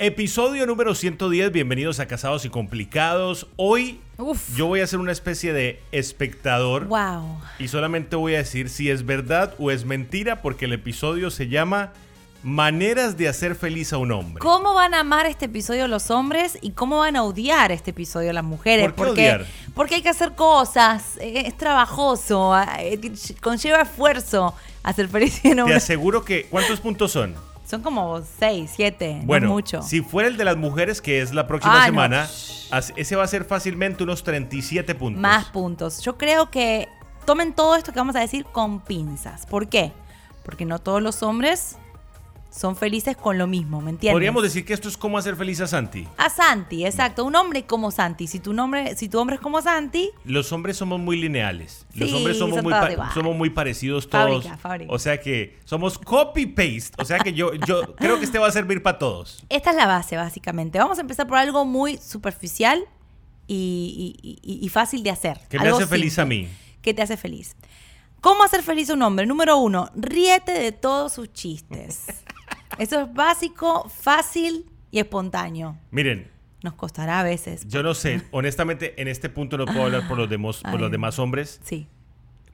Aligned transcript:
Episodio 0.00 0.64
número 0.64 0.94
110, 0.94 1.50
bienvenidos 1.50 1.98
a 1.98 2.06
Casados 2.06 2.44
y 2.44 2.48
Complicados. 2.50 3.48
Hoy 3.56 3.98
Uf. 4.16 4.54
yo 4.56 4.66
voy 4.66 4.78
a 4.80 4.86
ser 4.86 5.00
una 5.00 5.10
especie 5.10 5.52
de 5.52 5.82
espectador 5.90 6.86
Wow. 6.86 7.40
y 7.58 7.66
solamente 7.66 8.14
voy 8.14 8.36
a 8.36 8.38
decir 8.38 8.68
si 8.68 8.90
es 8.90 9.04
verdad 9.04 9.54
o 9.58 9.72
es 9.72 9.84
mentira 9.84 10.40
porque 10.40 10.66
el 10.66 10.72
episodio 10.74 11.32
se 11.32 11.48
llama 11.48 11.92
Maneras 12.44 13.16
de 13.18 13.26
hacer 13.28 13.56
feliz 13.56 13.92
a 13.92 13.98
un 13.98 14.12
hombre. 14.12 14.38
¿Cómo 14.40 14.72
van 14.72 14.94
a 14.94 15.00
amar 15.00 15.26
este 15.26 15.46
episodio 15.46 15.88
los 15.88 16.12
hombres 16.12 16.56
y 16.62 16.70
cómo 16.70 16.98
van 16.98 17.16
a 17.16 17.24
odiar 17.24 17.72
este 17.72 17.90
episodio 17.90 18.32
las 18.32 18.44
mujeres? 18.44 18.84
¿Por 18.84 18.94
qué 18.94 19.02
porque, 19.04 19.20
odiar? 19.22 19.46
porque 19.74 19.94
hay 19.96 20.02
que 20.02 20.10
hacer 20.10 20.36
cosas, 20.36 21.16
eh, 21.20 21.42
es 21.46 21.56
trabajoso, 21.56 22.56
eh, 22.78 23.00
conlleva 23.42 23.82
esfuerzo 23.82 24.54
hacer 24.84 25.08
feliz 25.08 25.40
a 25.44 25.48
un 25.48 25.54
Te 25.56 25.60
hombre. 25.62 25.74
aseguro 25.76 26.24
que... 26.24 26.44
¿Cuántos 26.48 26.78
puntos 26.78 27.10
son? 27.10 27.34
Son 27.68 27.82
como 27.82 28.22
seis, 28.38 28.70
siete, 28.74 29.20
Bueno, 29.24 29.48
no 29.48 29.52
mucho. 29.52 29.82
si 29.82 30.00
fuera 30.00 30.28
el 30.28 30.36
de 30.38 30.44
las 30.44 30.56
mujeres, 30.56 31.02
que 31.02 31.20
es 31.20 31.34
la 31.34 31.46
próxima 31.46 31.82
Ah, 31.82 31.86
semana, 31.86 32.28
ese 32.96 33.14
va 33.16 33.24
a 33.24 33.26
ser 33.26 33.44
fácilmente 33.44 34.04
unos 34.04 34.22
37 34.24 34.94
puntos. 34.94 35.20
Más 35.20 35.46
puntos. 35.46 36.00
Yo 36.02 36.16
creo 36.16 36.50
que 36.50 36.88
tomen 37.26 37.52
todo 37.52 37.76
esto 37.76 37.92
que 37.92 37.98
vamos 37.98 38.16
a 38.16 38.20
decir 38.20 38.46
con 38.46 38.80
pinzas. 38.80 39.44
¿Por 39.44 39.68
qué? 39.68 39.92
Porque 40.44 40.64
no 40.64 40.78
todos 40.78 41.02
los 41.02 41.22
hombres 41.22 41.76
son 42.58 42.74
felices 42.74 43.16
con 43.16 43.38
lo 43.38 43.46
mismo, 43.46 43.80
¿me 43.80 43.90
entiendes? 43.90 44.14
Podríamos 44.16 44.42
decir 44.42 44.64
que 44.64 44.72
esto 44.74 44.88
es 44.88 44.96
como 44.96 45.16
hacer 45.16 45.36
feliz 45.36 45.60
a 45.60 45.68
Santi. 45.68 46.08
A 46.16 46.28
Santi, 46.28 46.84
exacto. 46.84 47.24
Un 47.24 47.36
hombre 47.36 47.64
como 47.66 47.92
Santi. 47.92 48.26
Si 48.26 48.40
tu 48.40 48.52
nombre, 48.52 48.96
si 48.96 49.08
tu 49.08 49.20
hombre 49.20 49.36
es 49.36 49.40
como 49.40 49.62
Santi, 49.62 50.10
Los 50.24 50.50
hombres 50.50 50.76
somos 50.76 50.98
muy 50.98 51.20
lineales. 51.20 51.86
Los 51.94 52.10
Sí, 52.10 52.16
hombres 52.16 52.36
somos 52.36 52.60
muy, 52.62 52.72
somos 53.14 53.48
parecidos 53.50 54.08
todos. 54.10 54.42
Fábrica, 54.42 54.56
fábrica. 54.58 54.92
O 54.92 54.98
sea 54.98 55.20
que 55.20 55.56
somos 55.64 55.98
copy-paste. 55.98 57.00
O 57.00 57.04
sea 57.04 57.20
que 57.20 57.32
yo, 57.32 57.54
yo 57.54 57.94
creo 57.96 58.18
que 58.18 58.24
este 58.24 58.40
va 58.40 58.48
a 58.48 58.52
servir 58.52 58.82
para 58.82 58.98
todos. 58.98 59.44
esta 59.48 59.70
es 59.70 59.76
la 59.76 59.86
base, 59.86 60.16
básicamente. 60.16 60.78
Vamos 60.80 60.98
a 60.98 61.02
empezar 61.02 61.28
por 61.28 61.38
algo 61.38 61.64
muy 61.64 61.96
superficial 61.98 62.84
y, 63.46 64.16
y- 64.22 64.40
y- 64.42 64.66
y 64.66 64.68
fácil 64.68 65.02
de 65.04 65.10
hacer. 65.10 65.40
Que 65.48 65.58
me 65.58 65.66
Algo 65.66 65.78
hace 65.78 65.86
feliz 65.86 66.14
simple. 66.14 66.22
a 66.22 66.26
mí. 66.42 66.48
Que 66.82 66.92
te 66.92 67.02
hace 67.02 67.16
feliz. 67.16 67.54
¿Cómo 68.20 68.42
hacer 68.42 68.64
feliz 68.64 68.90
a 68.90 68.94
un 68.94 69.02
hombre? 69.02 69.26
Número 69.26 69.56
uno, 69.58 69.90
ríete 69.94 70.50
de 70.52 70.72
todos 70.72 71.12
sus 71.12 71.32
chistes. 71.32 72.06
Eso 72.78 73.00
es 73.00 73.12
básico, 73.14 73.88
fácil 73.88 74.66
y 74.90 74.98
espontáneo. 75.00 75.76
Miren, 75.90 76.30
Nos 76.62 76.74
costará 76.74 77.20
a 77.20 77.22
veces. 77.22 77.66
yo 77.68 77.82
no 77.82 77.94
sé, 77.94 78.22
honestamente, 78.30 79.00
en 79.00 79.08
este 79.08 79.28
punto 79.28 79.56
no 79.58 79.64
puedo 79.66 79.82
hablar 79.84 80.08
por 80.08 80.16
los 80.18 80.28
demás, 80.28 80.60
por 80.62 80.80
los 80.80 80.90
demás 80.90 81.18
hombres. 81.18 81.60
Sí. 81.62 81.86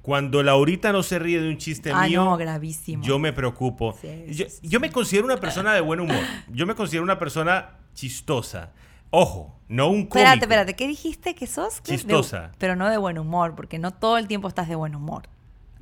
Cuando 0.03 0.43
Laurita 0.43 0.93
no 0.93 1.03
se 1.03 1.19
ríe 1.19 1.41
de 1.41 1.49
un 1.49 1.57
chiste 1.57 1.91
Ah, 1.95 2.07
mío, 2.07 2.25
no, 2.25 2.37
gravísimo. 2.37 3.03
yo 3.03 3.19
me 3.19 3.33
preocupo. 3.33 3.97
Sí, 4.01 4.25
yo, 4.29 4.45
sí, 4.51 4.69
yo 4.69 4.79
me 4.79 4.91
considero 4.93 5.25
una 5.27 5.39
persona 5.39 5.73
de 5.73 5.81
buen 5.81 6.01
humor. 6.01 6.21
Yo 6.53 6.67
me 6.67 6.75
considero 6.75 7.03
una 7.05 7.19
persona 7.19 7.79
chistosa. 7.95 8.73
Ojo, 9.09 9.59
no 9.69 9.87
un 9.89 10.01
cómico. 10.07 10.19
Espérate, 10.19 10.41
espérate, 10.45 10.75
¿qué 10.77 10.87
dijiste 10.89 11.35
que 11.35 11.47
sos? 11.47 11.81
¿Qué? 11.81 11.93
De- 11.93 11.99
Chistosa. 11.99 12.53
pero 12.59 12.77
no 12.77 12.91
de 12.91 12.99
buen 12.99 13.19
humor, 13.19 13.55
porque 13.55 13.79
no 13.79 13.93
todo 13.93 14.19
el 14.19 14.27
tiempo 14.29 14.49
estás 14.49 14.69
de 14.69 14.75
buen 14.75 14.95
humor. 14.95 15.29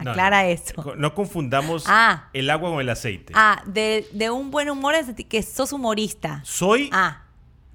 No, 0.02 0.10
Aclara 0.10 0.42
no. 0.42 0.48
eso. 0.48 0.94
No 0.96 1.14
confundamos 1.14 1.84
Ah. 1.86 2.28
el 2.32 2.48
agua 2.50 2.70
con 2.70 2.80
el 2.80 2.88
aceite. 2.90 3.32
Ah, 3.36 3.62
de, 3.66 4.06
de 4.12 4.30
un 4.30 4.50
buen 4.50 4.68
humor 4.70 4.94
senti- 4.96 5.24
que 5.24 5.42
sos 5.42 5.72
humorista. 5.72 6.40
Soy. 6.44 6.90
Ah, 6.92 7.22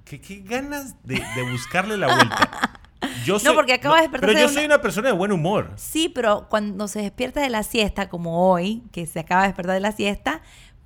¿Qué, 0.04 0.20
qué 0.20 0.40
ganas 0.44 0.94
de, 1.04 1.16
de 1.34 1.50
buscarle 1.50 1.96
la 1.96 2.14
vuelta? 2.14 2.80
Yo 3.24 3.38
soy, 3.38 3.54
porque 3.54 3.74
acaba 3.74 3.96
de 3.96 4.02
despertarse 4.02 4.34
Pero 4.34 4.40
yo 4.46 4.48
de 4.48 4.54
soy 4.54 4.64
una- 4.64 4.74
una 4.76 4.82
persona 4.82 5.08
de 5.08 5.14
buen 5.14 5.30
humor. 5.32 5.72
sí, 5.76 6.08
pero 6.08 6.46
cuando 6.48 6.88
se 6.88 7.00
despierta 7.02 7.40
de 7.40 7.50
la 7.50 7.62
siesta, 7.62 8.08
como 8.08 8.50
hoy, 8.50 8.82
que 8.90 9.06
se 9.06 9.20
acaba 9.20 9.42
de 9.42 9.48
despertar 9.48 9.74
de 9.74 9.80
la 9.80 9.92
siesta, 9.92 10.40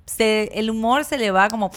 se- 0.05 0.49
el 0.53 0.69
humor 0.69 1.05
se 1.05 1.17
le 1.17 1.31
va 1.31 1.47
como... 1.47 1.71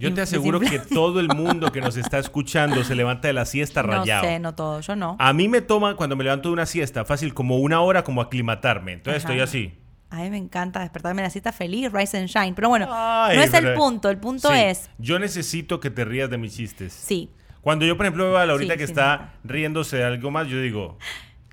Yo 0.00 0.14
te 0.14 0.22
aseguro 0.22 0.58
que 0.60 0.78
todo 0.78 1.20
el 1.20 1.28
mundo 1.36 1.70
que 1.72 1.80
nos 1.80 1.96
está 1.96 2.18
escuchando 2.18 2.82
se 2.84 2.94
levanta 2.94 3.28
de 3.28 3.34
la 3.34 3.44
siesta 3.44 3.82
No 3.82 3.88
rayado. 3.88 4.24
sé, 4.24 4.38
no 4.38 4.54
todo, 4.54 4.80
yo 4.80 4.96
no. 4.96 5.16
A 5.18 5.32
mí 5.32 5.48
me 5.48 5.60
toma, 5.60 5.94
cuando 5.94 6.16
me 6.16 6.24
levanto 6.24 6.48
de 6.48 6.54
una 6.54 6.66
siesta, 6.66 7.04
fácil 7.04 7.34
como 7.34 7.58
una 7.58 7.80
hora 7.82 8.02
como 8.02 8.20
aclimatarme. 8.22 8.92
Entonces 8.94 9.24
Ajá. 9.24 9.32
estoy 9.34 9.42
así. 9.42 9.74
A 10.08 10.22
mí 10.22 10.30
me 10.30 10.38
encanta 10.38 10.80
despertarme 10.80 11.22
de 11.22 11.26
la 11.28 11.30
siesta 11.30 11.52
feliz, 11.52 11.92
rise 11.92 12.18
and 12.18 12.28
shine. 12.28 12.52
Pero 12.54 12.68
bueno, 12.68 12.88
Ay, 12.90 13.36
no 13.36 13.42
es 13.44 13.54
el 13.54 13.74
punto. 13.74 14.10
El 14.10 14.16
punto 14.18 14.48
Sí, 14.48 14.54
es... 14.58 14.90
Yo 14.98 15.18
necesito 15.20 15.78
que 15.78 15.90
te 15.90 16.04
rías 16.04 16.28
de 16.30 16.38
mis 16.38 16.56
chistes. 16.56 16.92
Sí, 16.92 17.30
Cuando 17.60 17.84
yo, 17.84 17.96
por 17.96 18.06
ejemplo, 18.06 18.24
veo 18.24 18.38
a 18.38 18.46
Laurita 18.46 18.72
Sí, 18.72 18.78
que 18.78 18.84
está 18.84 19.34
riéndose 19.44 19.98
de 19.98 20.04
algo 20.04 20.30
más, 20.30 20.48
yo 20.48 20.60
digo, 20.60 20.96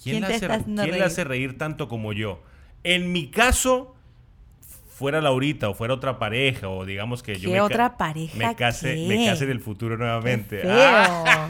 ¿quién, 0.01 0.19
¿Quién 0.19 0.21
la 0.21 0.27
hace, 0.55 0.63
quién 0.63 0.99
la 0.99 1.05
hace 1.05 1.23
reír 1.25 1.57
tanto 1.57 1.87
como 1.89 2.13
yo? 2.13 2.41
En 2.83 3.11
mi 3.11 3.29
caso, 3.29 3.93
fuera 4.97 5.21
Laurita 5.21 5.69
o 5.69 5.73
fuera 5.75 5.93
otra 5.93 6.17
pareja, 6.17 6.69
o 6.69 6.85
digamos 6.85 7.21
que 7.21 7.35
yo 7.35 7.49
¿Qué 7.49 7.53
me, 7.55 7.61
otra 7.61 7.97
pareja 7.97 8.35
me 8.37 8.55
case, 8.55 8.95
qué? 8.95 9.07
me 9.07 9.25
case 9.27 9.43
en 9.43 9.51
el 9.51 9.59
futuro 9.59 9.95
nuevamente. 9.97 10.59
Feo. 10.61 10.71
Ah, 10.75 11.49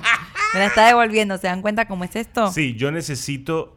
Me 0.54 0.60
la 0.60 0.66
está 0.68 0.86
devolviendo. 0.88 1.38
¿Se 1.38 1.48
dan 1.48 1.62
cuenta 1.62 1.88
cómo 1.88 2.04
es 2.04 2.16
esto? 2.16 2.52
sí, 2.52 2.76
yo 2.76 2.92
necesito 2.92 3.74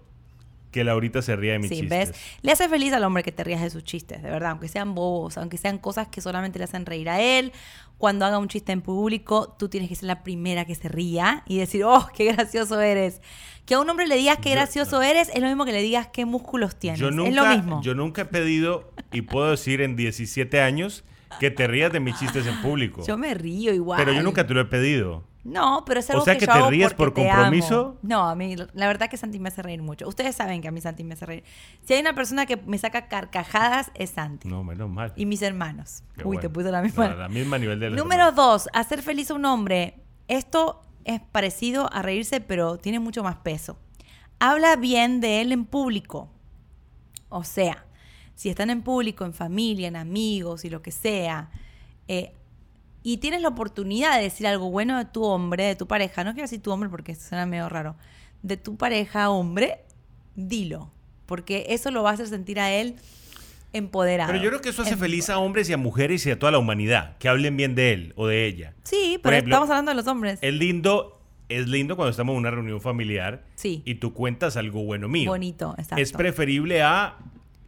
que 0.73 0.85
Laurita 0.85 1.21
se 1.23 1.35
ría 1.37 1.53
de 1.53 1.59
mis 1.61 1.69
Sí, 1.69 1.81
chistes. 1.81 2.11
¿ves? 2.11 2.21
Le 2.43 2.53
hace 2.53 2.69
feliz 2.69 2.93
al 2.93 3.03
hombre 3.05 3.23
que 3.25 3.33
te 3.33 3.43
rías 3.45 3.61
de 3.61 3.71
sus 3.71 3.83
chistes, 3.85 4.23
de 4.23 4.31
verdad, 4.31 4.51
aunque 4.53 4.69
sean 4.69 4.95
bobos, 4.95 5.37
aunque 5.39 5.57
sean 5.57 5.79
cosas 5.79 6.07
que 6.09 6.21
solamente 6.21 6.59
le 6.59 6.65
hacen 6.65 6.87
reír 6.87 7.09
a 7.09 7.21
él. 7.21 7.53
Cuando 7.99 8.25
haga 8.25 8.39
un 8.39 8.49
chiste 8.49 8.73
en 8.73 8.81
público, 8.81 9.55
tú 9.59 9.69
tienes 9.69 9.89
que 9.89 9.95
ser 9.97 10.07
la 10.07 10.23
primera 10.23 10.65
que 10.65 10.75
se 10.75 10.89
ría 10.89 11.43
y 11.47 11.59
decir, 11.59 11.85
oh, 11.85 12.09
qué 12.17 12.33
gracioso 12.33 12.81
eres. 12.81 13.21
Que 13.67 13.75
a 13.75 13.81
un 13.81 13.91
hombre 13.91 14.07
le 14.07 14.17
digas 14.17 14.39
qué 14.39 14.49
Yo- 14.51 14.55
gracioso 14.57 15.03
eres 15.03 15.29
es 15.35 15.41
lo 15.41 15.49
mismo 15.49 15.65
que 15.65 15.73
le 15.73 15.83
digas 15.83 16.09
qué 16.13 16.25
músculos 16.25 16.77
tienes. 16.77 16.99
Yo 17.01 17.11
nunca, 17.11 17.29
es 17.31 17.35
lo 17.37 17.47
mismo. 17.47 17.83
yo 17.83 17.95
nunca 17.95 18.23
he 18.23 18.25
pedido, 18.27 18.91
y 19.13 19.23
puedo 19.23 19.51
decir 19.51 19.81
en 19.81 19.97
17 19.97 20.61
años, 20.61 21.05
que 21.39 21.51
te 21.51 21.67
rías 21.67 21.93
de 21.93 22.01
mis 22.01 22.19
chistes 22.19 22.47
en 22.47 22.61
público. 22.61 23.03
Yo 23.07 23.17
me 23.17 23.35
río 23.35 23.73
igual. 23.73 23.99
Pero 23.99 24.13
yo 24.13 24.23
nunca 24.23 24.47
te 24.47 24.55
lo 24.55 24.61
he 24.61 24.65
pedido. 24.65 25.25
No, 25.43 25.85
pero 25.87 26.01
es 26.01 26.11
O 26.11 26.15
algo 26.15 26.25
sea 26.25 26.35
que, 26.35 26.41
que 26.41 26.47
yo 26.47 26.53
te 26.53 26.59
hago 26.59 26.71
ríes 26.71 26.93
por 26.93 27.15
compromiso. 27.15 27.99
No, 28.03 28.29
a 28.29 28.35
mí 28.35 28.57
la 28.57 28.87
verdad 28.87 29.09
que 29.09 29.17
Santi 29.17 29.39
me 29.39 29.49
hace 29.49 29.63
reír 29.63 29.81
mucho. 29.81 30.07
Ustedes 30.07 30.37
saben 30.37 30.61
que 30.61 30.69
a 30.69 30.71
mí 30.71 30.81
Santi 30.81 31.03
me 31.03 31.15
hace 31.15 31.25
reír. 31.25 31.45
Si 31.83 31.95
hay 31.95 32.01
una 32.01 32.15
persona 32.15 32.45
que 32.45 32.57
me 32.57 32.77
saca 32.77 33.09
carcajadas 33.09 33.91
es 33.95 34.11
Santi. 34.11 34.49
No, 34.49 34.63
menos 34.65 34.91
mal. 34.91 35.15
Y 35.17 35.25
mis 35.25 35.41
hermanos. 35.41 36.03
Qué 36.15 36.23
Uy, 36.23 36.37
bueno. 36.37 36.41
te 36.41 36.51
puse 36.51 36.71
la 36.71 36.83
misma. 36.83 37.09
No, 37.09 37.17
la 37.17 37.29
misma 37.29 37.59
nivel 37.59 37.81
de 37.81 37.91
Número 37.91 38.33
dos, 38.33 38.69
hacer 38.75 39.01
feliz 39.03 39.31
a 39.31 39.35
un 39.35 39.47
hombre. 39.47 40.03
Esto 40.29 40.85
es 41.05 41.21
parecido 41.21 41.91
a 41.91 42.03
reírse, 42.03 42.41
pero 42.41 42.77
tiene 42.77 43.01
mucho 43.01 43.23
más 43.23 43.37
peso. 43.37 43.79
Habla 44.41 44.77
bien 44.77 45.21
de 45.21 45.41
él 45.41 45.53
en 45.53 45.65
público. 45.65 46.31
O 47.31 47.45
sea, 47.45 47.87
si 48.41 48.49
están 48.49 48.71
en 48.71 48.81
público, 48.81 49.27
en 49.27 49.35
familia, 49.35 49.87
en 49.89 49.97
amigos 49.97 50.65
y 50.65 50.71
lo 50.71 50.81
que 50.81 50.93
sea, 50.93 51.51
eh, 52.09 52.33
y 53.03 53.19
tienes 53.19 53.43
la 53.43 53.49
oportunidad 53.49 54.17
de 54.17 54.23
decir 54.23 54.47
algo 54.47 54.71
bueno 54.71 54.97
de 54.97 55.05
tu 55.05 55.25
hombre, 55.25 55.65
de 55.65 55.77
tu 55.77 55.87
pareja, 55.87 56.25
no 56.25 56.33
quiero 56.33 56.45
decir 56.45 56.63
tu 56.63 56.73
hombre 56.73 56.89
porque 56.89 57.15
suena 57.15 57.45
medio 57.45 57.69
raro, 57.69 57.97
de 58.43 58.57
tu 58.57 58.77
pareja 58.79 59.29
hombre, 59.29 59.81
dilo, 60.37 60.91
porque 61.27 61.67
eso 61.69 61.91
lo 61.91 62.03
va 62.03 62.13
a 62.13 62.15
hacer 62.15 62.29
sentir 62.29 62.59
a 62.61 62.73
él 62.73 62.97
empoderado. 63.75 64.33
Pero 64.33 64.43
yo 64.43 64.49
creo 64.49 64.63
que 64.63 64.71
eso 64.71 64.81
hace 64.81 64.97
feliz 64.97 65.29
a 65.29 65.37
hombres 65.37 65.69
y 65.69 65.75
a 65.75 65.77
mujeres 65.77 66.25
y 66.25 66.31
a 66.31 66.39
toda 66.39 66.51
la 66.51 66.59
humanidad, 66.59 67.19
que 67.19 67.29
hablen 67.29 67.59
bien 67.59 67.75
de 67.75 67.93
él 67.93 68.15
o 68.17 68.27
de 68.27 68.47
ella. 68.47 68.73
Sí, 68.85 69.21
pero 69.23 69.35
ejemplo, 69.37 69.55
estamos 69.55 69.69
hablando 69.69 69.91
de 69.91 69.97
los 69.97 70.07
hombres. 70.07 70.39
Es 70.41 70.55
lindo, 70.55 71.21
es 71.51 71.69
lindo 71.69 71.95
cuando 71.95 72.11
estamos 72.11 72.33
en 72.33 72.39
una 72.39 72.51
reunión 72.51 72.81
familiar 72.81 73.45
Sí. 73.57 73.83
y 73.85 73.97
tú 73.97 74.15
cuentas 74.15 74.57
algo 74.57 74.83
bueno 74.83 75.09
mío. 75.09 75.31
Bonito, 75.31 75.75
exacto. 75.77 76.01
Es 76.03 76.13
preferible 76.13 76.81
a 76.81 77.19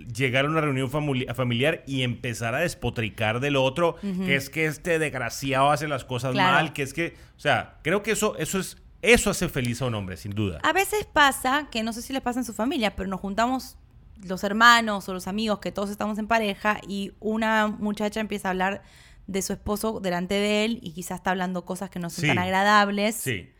llegar 0.06 0.44
a 0.44 0.48
una 0.48 0.60
reunión 0.60 0.90
famili- 0.90 1.32
familiar 1.34 1.82
y 1.86 2.02
empezar 2.02 2.54
a 2.54 2.58
despotricar 2.58 3.40
del 3.40 3.56
otro, 3.56 3.96
que 4.00 4.36
es 4.36 4.50
que 4.50 4.66
este 4.66 4.98
desgraciado 4.98 5.70
hace 5.70 5.88
las 5.88 6.04
cosas 6.04 6.32
Claro. 6.32 6.52
mal, 6.52 6.72
que 6.72 6.82
es 6.82 6.92
que, 6.94 7.14
o 7.36 7.40
sea, 7.40 7.78
creo 7.82 8.02
que 8.02 8.12
eso, 8.12 8.36
eso 8.38 8.58
es, 8.58 8.76
eso 9.02 9.30
hace 9.30 9.48
feliz 9.48 9.82
a 9.82 9.86
un 9.86 9.94
hombre, 9.94 10.16
sin 10.16 10.32
duda. 10.32 10.60
A 10.62 10.72
veces 10.72 11.06
pasa, 11.12 11.68
que 11.70 11.82
no 11.82 11.92
sé 11.92 12.02
si 12.02 12.12
les 12.12 12.22
pasa 12.22 12.40
en 12.40 12.44
su 12.44 12.52
familia, 12.52 12.94
pero 12.96 13.08
nos 13.08 13.20
juntamos 13.20 13.76
los 14.24 14.44
hermanos 14.44 15.08
o 15.08 15.14
los 15.14 15.26
amigos 15.26 15.58
que 15.58 15.72
todos 15.72 15.90
estamos 15.90 16.19
en 16.19 16.28
pareja 16.28 16.80
y 16.86 17.12
una 17.19 17.66
muchacha 17.66 18.20
empieza 18.20 18.48
a 18.48 18.50
hablar 18.52 18.82
de 19.26 19.42
su 19.42 19.52
esposo 19.52 19.98
delante 20.00 20.34
de 20.34 20.64
él 20.64 20.78
y 20.82 20.92
quizás 20.92 21.16
está 21.19 21.30
hablando 21.30 21.64
cosas 21.64 21.90
que 21.90 21.98
no 21.98 22.10
son 22.10 22.22
Sí. 22.22 22.26
tan 22.28 22.38
agradables 22.38 23.16
Sí. 23.16 23.50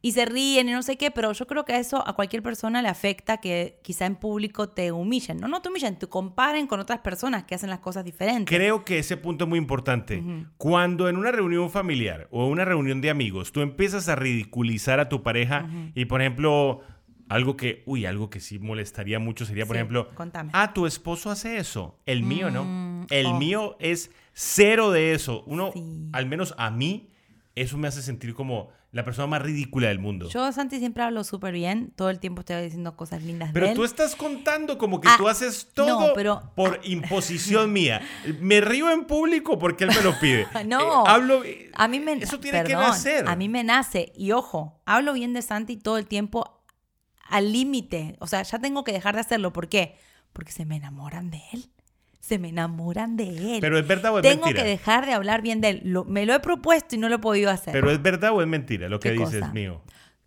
Y 0.00 0.12
se 0.12 0.24
ríen 0.26 0.68
y 0.68 0.72
no 0.72 0.82
sé 0.82 0.96
qué, 0.96 1.10
pero 1.10 1.32
yo 1.32 1.46
creo 1.46 1.64
que 1.64 1.76
eso 1.76 2.06
a 2.06 2.14
cualquier 2.14 2.42
persona 2.42 2.80
le 2.82 2.88
afecta 2.88 3.38
que 3.38 3.80
quizá 3.82 4.06
en 4.06 4.14
público 4.16 4.68
te 4.68 4.92
humillen. 4.92 5.38
No, 5.38 5.48
no 5.48 5.60
te 5.60 5.68
humillen, 5.70 5.96
te 5.98 6.06
comparen 6.06 6.66
con 6.68 6.78
otras 6.78 7.00
personas 7.00 7.44
que 7.44 7.54
hacen 7.56 7.68
las 7.70 7.80
cosas 7.80 8.04
diferentes. 8.04 8.46
Creo 8.56 8.84
que 8.84 8.98
ese 9.00 9.16
punto 9.16 9.44
es 9.44 9.48
muy 9.48 9.58
importante. 9.58 10.22
Cuando 10.56 11.08
en 11.08 11.16
una 11.16 11.32
reunión 11.32 11.68
familiar 11.70 12.28
o 12.30 12.46
una 12.46 12.64
reunión 12.64 13.00
de 13.00 13.10
amigos 13.10 13.50
tú 13.50 13.60
empiezas 13.60 14.08
a 14.08 14.14
ridiculizar 14.14 15.00
a 15.00 15.08
tu 15.08 15.22
pareja 15.24 15.68
y, 15.94 16.04
por 16.04 16.20
ejemplo, 16.20 16.80
algo 17.28 17.56
que, 17.56 17.82
uy, 17.84 18.06
algo 18.06 18.30
que 18.30 18.40
sí 18.40 18.58
molestaría 18.58 19.18
mucho 19.18 19.44
sería, 19.44 19.66
por 19.66 19.74
Sí, 19.74 19.78
ejemplo, 19.80 20.08
contame. 20.14 20.50
ah, 20.54 20.72
tu 20.72 20.86
esposo 20.86 21.30
hace 21.30 21.58
eso, 21.58 21.98
el 22.06 22.22
mío 22.22 22.50
no. 22.50 22.64
Mm, 22.64 23.06
El 23.10 23.26
oh. 23.26 23.38
mío 23.38 23.76
es 23.80 24.10
cero 24.32 24.90
de 24.92 25.12
eso. 25.12 25.42
Uno, 25.46 25.70
Sí. 25.72 26.08
al 26.12 26.26
menos 26.26 26.54
a 26.56 26.70
mí, 26.70 27.10
eso 27.54 27.76
me 27.76 27.88
hace 27.88 28.00
sentir 28.02 28.32
como 28.34 28.70
la 28.90 29.04
persona 29.04 29.26
más 29.26 29.42
ridícula 29.42 29.88
del 29.88 29.98
mundo. 29.98 30.28
Yo, 30.30 30.50
Santi, 30.50 30.78
siempre 30.78 31.02
hablo 31.02 31.22
súper 31.22 31.52
bien. 31.52 31.92
Todo 31.94 32.08
el 32.08 32.20
tiempo 32.20 32.40
estoy 32.40 32.62
diciendo 32.62 32.96
cosas 32.96 33.22
lindas 33.22 33.50
pero 33.52 33.66
de 33.66 33.72
él. 33.72 33.76
tú 33.76 33.84
estás 33.84 34.16
contando 34.16 34.78
como 34.78 35.00
que 35.00 35.08
Ah, 35.08 35.16
tú 35.18 35.28
haces 35.28 35.68
todo 35.74 36.08
no, 36.08 36.14
pero- 36.14 36.52
por 36.56 36.80
imposición 36.84 37.70
mía. 37.72 38.00
Me 38.40 38.60
río 38.62 38.90
en 38.90 39.04
público 39.04 39.58
porque 39.58 39.84
él 39.84 39.90
me 39.94 40.02
lo 40.02 40.18
pide. 40.18 40.46
No. 40.66 40.80
Eh, 40.80 41.10
hablo. 41.10 41.42
A 41.74 41.86
mí 41.88 42.00
me 42.00 42.14
Eso 42.14 42.40
tiene 42.40 42.60
que 42.62 42.68
perdón, 42.68 42.88
nacer. 42.88 43.28
A 43.28 43.36
mí 43.36 43.48
me 43.50 43.62
nace. 43.62 44.10
Y 44.16 44.32
ojo, 44.32 44.80
hablo 44.86 45.12
bien 45.12 45.34
de 45.34 45.42
Santi 45.42 45.76
todo 45.76 45.98
el 45.98 46.06
tiempo 46.06 46.62
al 47.28 47.52
límite. 47.52 48.16
O 48.20 48.26
sea, 48.26 48.42
ya 48.42 48.58
tengo 48.58 48.84
que 48.84 48.92
dejar 48.92 49.14
de 49.14 49.20
hacerlo. 49.20 49.52
¿Por 49.52 49.68
qué? 49.68 49.96
Porque 50.32 50.50
se 50.52 50.64
me 50.64 50.76
enamoran 50.76 51.30
de 51.30 51.42
él. 51.52 51.70
Se 52.28 52.38
me 52.38 52.48
enamoran 52.50 53.16
de 53.16 53.54
él. 53.54 53.58
Pero 53.60 53.78
es 53.78 53.86
verdad 53.88 54.12
o 54.12 54.18
es 54.18 54.22
tengo 54.22 54.44
mentira. 54.44 54.62
que 54.62 54.68
dejar 54.68 55.06
de 55.06 55.14
hablar 55.14 55.40
bien 55.40 55.60
de 55.62 55.68
él. 55.70 55.80
Lo- 55.84 56.04
me 56.04 56.26
lo 56.26 56.34
he 56.34 56.40
propuesto 56.40 56.94
y 56.94 56.98
no 56.98 57.08
lo 57.08 57.14
he 57.14 57.18
podido 57.18 57.50
hacer. 57.50 57.72
Pero 57.72 57.90
es 57.90 58.02
verdad 58.02 58.32
o 58.32 58.42
es 58.42 58.46
mentira 58.48 58.88
lo 58.90 59.00
que 59.00 59.12
¿Qué 59.12 59.18
dices 59.18 59.40
cosa? 59.40 59.52
mío. 59.54 59.80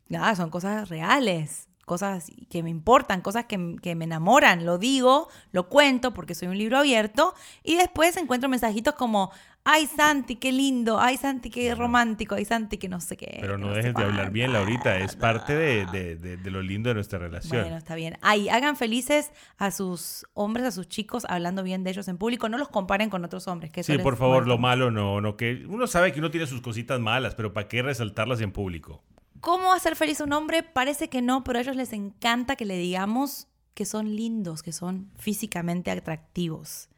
Nada, 0.10 0.36
son 0.36 0.50
cosas 0.50 0.90
reales, 0.90 1.70
cosas 1.86 2.32
que 2.50 2.64
me 2.64 2.70
importan, 2.70 3.22
cosas 3.22 3.46
que, 3.46 3.76
que 3.82 3.96
me 3.96 4.06
enamoran. 4.06 4.66
Lo 4.66 4.78
digo, 4.78 5.28
lo 5.52 5.70
cuento 5.70 6.14
porque 6.14 6.34
soy 6.36 6.48
un 6.48 6.58
libro 6.58 6.78
abierto 6.80 7.34
y 7.64 7.76
después 7.78 8.18
encuentro 8.18 8.50
mensajitos 8.50 8.96
como, 8.96 9.32
ay 9.64 9.86
Santi, 9.88 10.36
qué 10.38 10.52
lindo, 10.52 11.00
ay 11.00 11.18
Santi, 11.18 11.50
qué 11.50 11.74
romántico, 11.76 12.36
ay 12.36 12.46
Santi, 12.46 12.78
que 12.78 12.90
no 12.90 13.00
sé 13.00 13.18
qué. 13.18 13.38
Pero 13.42 13.58
no 13.58 13.70
dejes 13.74 13.94
de 13.94 14.02
hablar 14.04 14.16
cuánto". 14.18 14.32
bien, 14.34 14.54
Laurita. 14.54 14.98
Es 14.98 15.16
parte 15.16 15.56
de, 15.56 15.86
de- 15.88 16.16
de- 16.16 16.38
de 16.38 16.52
lo 16.52 16.62
lindo 16.62 16.90
de 16.90 16.96
nuestra 16.96 17.20
relación. 17.20 17.62
Bueno, 17.62 17.78
está 17.78 17.96
bien. 17.96 18.18
Ay, 18.22 18.50
hagan 18.50 18.76
felices 18.76 19.32
a 19.58 19.72
sus 19.72 20.26
hombres, 20.34 20.66
a 20.66 20.72
sus 20.72 20.88
chicos, 20.88 21.26
hablando 21.30 21.64
bien 21.64 21.84
de 21.84 21.92
ellos 21.92 22.08
en 22.08 22.18
público. 22.18 22.50
No 22.50 22.58
los 22.58 22.70
comparen 22.70 23.10
con 23.10 23.24
otros 23.24 23.48
hombres. 23.48 23.72
Que 23.72 23.84
sí, 23.84 23.98
por 24.00 24.18
favor, 24.18 24.48
lo 24.48 24.58
malo 24.58 24.92
no, 24.92 25.22
no, 25.22 25.38
que 25.38 25.66
uno 25.68 25.88
sabe 25.88 26.12
que 26.12 26.20
uno 26.20 26.32
tiene 26.32 26.48
sus 26.48 26.62
cositas 26.62 27.00
malas, 27.00 27.36
pero 27.36 27.54
¿para 27.54 27.68
qué 27.68 27.82
resaltarlas 27.82 28.42
en 28.42 28.52
público? 28.52 29.04
¿Cómo 29.40 29.74
hacer 29.74 29.96
feliz 29.96 30.22
a 30.22 30.26
un 30.26 30.34
hombre? 30.34 30.62
Parece 30.64 31.10
que 31.10 31.22
no, 31.22 31.44
pero 31.44 31.58
a 31.60 31.62
ellos 31.64 31.76
les 31.76 31.94
encanta 31.94 32.56
que 32.56 32.66
le 32.66 32.78
digamos 32.78 33.48
que 33.74 33.86
son 33.86 34.16
lindos, 34.16 34.62
que 34.64 34.72
son 34.72 35.10
físicamente 35.18 35.90
atractivos. 35.92 36.90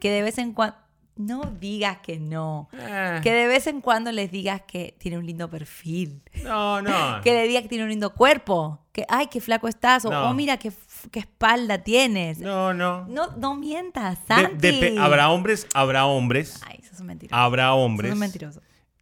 Que 0.00 0.10
de 0.10 0.22
vez 0.22 0.38
en 0.38 0.52
cuando... 0.52 0.76
No 1.16 1.42
digas 1.58 1.98
que 2.02 2.18
no. 2.18 2.68
Ah, 2.74 3.20
Que 3.22 3.32
de 3.32 3.46
vez 3.46 3.66
en 3.66 3.80
cuando 3.80 4.12
les 4.12 4.30
digas 4.30 4.62
que 4.66 4.94
tiene 4.98 5.16
un 5.16 5.24
lindo 5.26 5.48
perfil. 5.48 6.22
no, 6.44 6.82
no. 6.82 7.20
Que 7.24 7.32
le 7.32 7.48
digas 7.48 7.62
que 7.62 7.68
tiene 7.70 7.84
un 7.84 7.90
lindo 7.90 8.12
cuerpo. 8.12 8.80
Que, 8.92 9.04
ay, 9.08 9.26
qué 9.28 9.40
flaco 9.40 9.66
estás. 9.68 10.04
O, 10.04 10.10
No. 10.10 10.28
"Oh, 10.30 10.34
mira, 10.34 10.58
qué, 10.58 10.70
qué 11.10 11.20
espalda 11.20 11.78
tienes. 11.82 12.38
No, 12.38 12.74
No, 12.74 13.06
no. 13.06 13.28
no, 13.36 13.54
mientas, 13.56 14.18
De- 14.28 14.34
Santi. 14.34 14.98
habrá 14.98 15.30
hombres, 15.30 15.66
habrá 15.74 16.04
hombres, 16.06 16.60
Ay, 16.66 16.80
sos 16.88 17.00
un 17.00 17.06
mentiroso. 17.06 17.34
habrá 17.34 17.68
Sos 17.70 17.78
hombres. 17.78 18.12
un 18.12 18.18
mentiroso. 18.18 18.60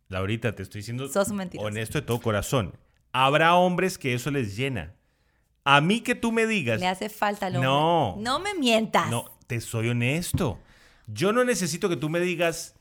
Laurita, 0.09 0.55
te 0.55 0.63
estoy 0.63 0.81
diciendo 0.81 1.09
Sos 1.09 1.29
un 1.31 1.37
mentiroso. 1.37 1.67
honesto 1.67 2.01
de 2.01 2.07
todo 2.07 2.21
corazón. 2.21 2.77
Habrá 3.13 3.55
hombres 3.57 3.99
que 3.99 4.15
eso 4.15 4.31
les 4.31 4.57
llena. 4.57 4.95
A 5.65 5.81
mí 5.81 6.01
que 6.01 6.15
tú 6.15 6.31
me 6.31 6.47
digas, 6.47 6.79
Le 6.79 6.87
hace 6.87 7.09
falta 7.09 7.47
al 7.47 7.57
hombre. 7.57 7.69
No. 7.69 8.17
No 8.19 8.39
me 8.39 8.55
mientas. 8.55 9.11
no, 9.11 9.25
te 9.47 9.61
soy 9.61 9.89
honesto. 9.89 10.59
Yo 11.07 11.33
no 11.33 11.45
necesito 11.45 11.89
que 11.89 11.97
tú 11.97 12.09
me 12.09 12.21
digas, 12.21 12.75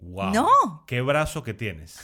wow, 0.00 0.30
No. 0.32 0.84
qué 0.86 1.00
brazo 1.00 1.42
que 1.42 1.54
tienes. 1.54 1.98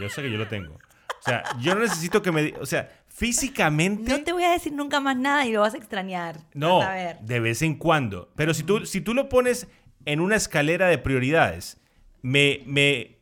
Yo 0.00 0.08
sé 0.08 0.22
que 0.22 0.30
yo 0.30 0.36
lo 0.38 0.48
tengo. 0.48 0.74
O 0.74 1.22
sea, 1.24 1.42
yo 1.60 1.74
no 1.74 1.80
necesito 1.80 2.22
que 2.22 2.30
me 2.32 2.42
digas, 2.42 2.60
o 2.60 2.66
sea, 2.66 2.90
físicamente, 3.08 4.10
No 4.10 4.22
te 4.24 4.32
voy 4.32 4.44
a 4.44 4.50
decir 4.52 4.72
nunca 4.72 5.00
más 5.00 5.16
nada 5.16 5.46
y 5.46 5.52
lo 5.52 5.60
vas 5.60 5.74
a 5.74 5.78
extrañar. 5.78 6.40
no, 6.54 6.82
a 6.82 6.92
ver. 6.94 7.18
de 7.20 7.40
vez 7.40 7.62
en 7.62 7.74
cuando. 7.74 8.30
Pero 8.36 8.54
si 8.54 8.62
tú, 8.62 8.86
si 8.86 9.00
tú 9.00 9.14
lo 9.14 9.28
pones 9.28 9.66
en 10.04 10.20
una 10.20 10.36
escalera 10.36 10.88
de 10.88 10.98
prioridades, 10.98 11.78
me, 12.22 12.62
me, 12.66 13.18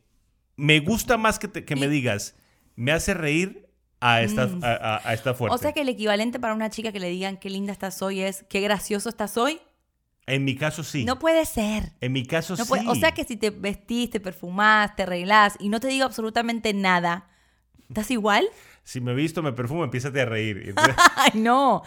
me 0.56 0.80
gusta 0.80 1.16
más 1.16 1.38
que, 1.38 1.48
te- 1.48 1.64
que 1.64 1.76
me 1.76 1.88
digas, 1.88 2.34
me 2.76 2.92
hace 2.92 3.14
reír 3.14 3.68
a 4.00 4.22
esta, 4.22 4.46
Mm. 4.46 4.64
a, 4.64 4.72
a- 4.72 5.08
a 5.08 5.14
esta 5.14 5.34
fuerte. 5.34 5.54
O 5.54 5.58
sea 5.58 5.72
que 5.72 5.80
el 5.80 5.88
equivalente 5.88 6.38
para 6.38 6.54
una 6.54 6.68
chica 6.70 6.92
que 6.92 7.00
le 7.00 7.08
digan 7.08 7.36
qué 7.38 7.48
linda 7.50 7.72
estás 7.72 8.00
hoy 8.02 8.20
es 8.20 8.44
qué 8.48 8.60
gracioso 8.60 9.08
estás 9.08 9.36
hoy. 9.36 9.60
En 10.26 10.44
mi 10.44 10.56
caso 10.56 10.82
sí. 10.82 11.04
No 11.04 11.18
puede 11.18 11.44
ser. 11.44 11.92
en 12.00 12.12
mi 12.12 12.24
caso 12.26 12.56
No 12.56 12.64
sí. 12.64 12.68
puede- 12.68 12.88
O 12.88 12.94
sea 12.96 13.12
que 13.12 13.24
si 13.24 13.36
te 13.36 13.50
vestís, 13.50 14.10
te 14.10 14.18
perfumás, 14.20 14.96
te 14.96 15.04
arreglás 15.04 15.54
y 15.60 15.68
no 15.68 15.78
te 15.80 15.86
digo 15.88 16.04
absolutamente 16.04 16.74
nada, 16.74 17.28
¿estás 17.88 18.10
igual? 18.10 18.46
Si 18.82 19.00
me 19.00 19.14
visto, 19.14 19.42
me 19.42 19.52
perfumo, 19.52 19.84
empiezas 19.84 20.14
a 20.14 20.24
reír. 20.24 20.62
Entonces, 20.68 20.94
Ay, 21.16 21.30
no. 21.40 21.82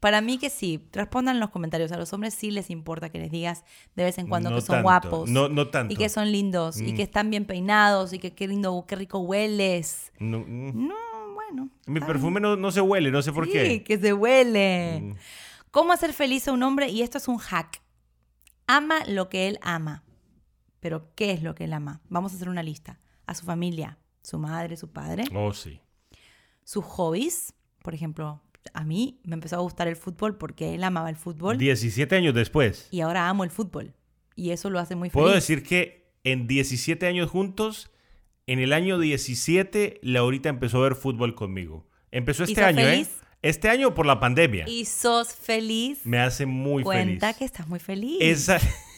Para 0.00 0.20
mí 0.20 0.36
que 0.38 0.50
sí. 0.50 0.88
Respondan 0.92 1.36
en 1.36 1.40
los 1.40 1.50
comentarios. 1.50 1.92
A 1.92 1.96
los 1.96 2.12
hombres 2.12 2.34
sí 2.34 2.50
les 2.50 2.70
importa 2.70 3.08
que 3.10 3.18
les 3.20 3.30
digas 3.30 3.62
de 3.94 4.02
vez 4.04 4.18
en 4.18 4.26
cuando 4.26 4.50
No 4.50 4.56
que 4.56 4.62
son 4.62 4.74
tanto, 4.76 4.82
guapos. 4.82 5.30
no- 5.30 5.48
no 5.48 5.68
tanto. 5.68 5.92
Y 5.94 5.96
que 5.96 6.08
son 6.08 6.32
lindos. 6.32 6.80
Y 6.80 6.92
Mm. 6.92 6.96
que 6.96 7.02
están 7.02 7.30
bien 7.30 7.44
peinados. 7.44 8.12
Y 8.12 8.18
que 8.18 8.32
qué 8.34 8.48
lindo, 8.48 8.84
qué 8.88 8.96
rico 8.96 9.18
hueles. 9.20 10.10
no, 10.18 10.40
mm. 10.40 10.88
No, 10.88 10.94
bueno. 11.34 11.68
mi 11.86 12.00
perfume 12.00 12.40
no, 12.40 12.56
no 12.56 12.72
se 12.72 12.80
huele, 12.80 13.10
no 13.12 13.22
sé 13.22 13.32
por 13.32 13.44
Sí, 13.46 13.52
qué. 13.52 13.84
que 13.84 13.96
se 13.98 14.12
huele. 14.12 15.00
Mm. 15.02 15.14
¿Cómo 15.72 15.92
hacer 15.92 16.12
feliz 16.12 16.46
a 16.46 16.52
un 16.52 16.62
hombre? 16.62 16.88
Y 16.90 17.02
esto 17.02 17.18
es 17.18 17.26
un 17.28 17.38
hack. 17.38 17.82
Ama 18.66 19.04
lo 19.08 19.28
que 19.28 19.48
él 19.48 19.58
ama. 19.62 20.04
Pero, 20.80 21.12
¿qué 21.14 21.32
es 21.32 21.42
lo 21.42 21.54
que 21.54 21.64
él 21.64 21.72
ama? 21.72 22.00
Vamos 22.08 22.32
a 22.32 22.36
hacer 22.36 22.48
una 22.48 22.62
lista. 22.62 23.00
A 23.26 23.34
su 23.34 23.44
familia, 23.46 23.98
su 24.22 24.38
madre, 24.38 24.76
su 24.76 24.90
padre, 24.92 25.24
Oh, 25.34 25.52
sí. 25.52 25.80
sus 26.64 26.84
hobbies. 26.84 27.54
Por 27.82 27.94
ejemplo, 27.94 28.42
a 28.74 28.84
mí 28.84 29.20
me 29.24 29.34
empezó 29.34 29.56
a 29.56 29.60
gustar 29.60 29.88
el 29.88 29.96
fútbol 29.96 30.36
porque 30.36 30.74
él 30.74 30.84
amaba 30.84 31.08
el 31.10 31.16
fútbol 31.16 31.56
17 31.58 32.14
años 32.16 32.34
después. 32.34 32.88
y 32.90 33.00
ahora 33.00 33.28
amo 33.28 33.42
el 33.44 33.50
fútbol. 33.50 33.94
Y 34.36 34.50
eso 34.50 34.70
lo 34.70 34.78
hace 34.78 34.94
muy 34.94 35.08
feliz. 35.10 35.22
Puedo 35.22 35.34
decir 35.34 35.62
que 35.62 36.12
en 36.24 36.46
17 36.46 37.06
años 37.06 37.30
juntos, 37.30 37.90
en 38.46 38.58
el 38.58 38.72
año 38.72 38.98
17, 38.98 40.00
Laurita 40.02 40.48
empezó 40.48 40.78
a 40.78 40.82
ver 40.82 40.96
fútbol 40.96 41.34
conmigo. 41.34 41.86
Empezó 42.10 42.44
¿Y 42.44 42.48
este 42.52 42.62
año, 42.64 42.82
feliz? 42.84 43.08
¿eh? 43.08 43.26
Este 43.42 43.68
año 43.68 43.92
por 43.92 44.06
la 44.06 44.20
pandemia. 44.20 44.64
Y 44.68 44.84
sos 44.84 45.34
feliz. 45.34 45.98
Me 46.04 46.18
hace 46.20 46.46
muy 46.46 46.84
Cuenta 46.84 47.26
feliz. 47.26 47.38
que 47.38 47.44
estás 47.44 47.66
muy 47.66 47.80
feliz. 47.80 48.18
Esa, 48.20 48.60